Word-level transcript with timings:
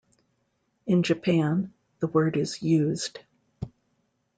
In 0.87 1.03
Japan, 1.03 1.73
the 1.99 2.07
word 2.07 2.35
is 2.35 2.63
used. 2.63 3.19